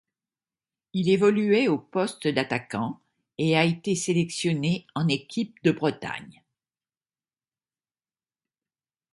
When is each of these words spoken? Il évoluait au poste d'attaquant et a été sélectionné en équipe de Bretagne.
Il 0.93 1.09
évoluait 1.09 1.67
au 1.67 1.77
poste 1.77 2.27
d'attaquant 2.27 2.99
et 3.37 3.55
a 3.55 3.65
été 3.65 3.93
sélectionné 3.93 4.87
en 4.95 5.07
équipe 5.07 5.59
de 5.61 5.69
Bretagne. 5.69 6.43